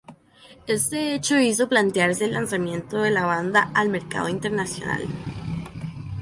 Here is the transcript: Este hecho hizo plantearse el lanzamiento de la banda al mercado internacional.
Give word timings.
Este 0.65 1.13
hecho 1.13 1.39
hizo 1.39 1.69
plantearse 1.69 2.25
el 2.25 2.31
lanzamiento 2.33 2.97
de 3.03 3.11
la 3.11 3.27
banda 3.27 3.69
al 3.75 3.89
mercado 3.89 4.29
internacional. 4.29 5.05